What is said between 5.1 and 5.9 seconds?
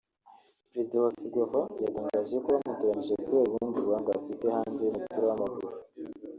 w’amaguru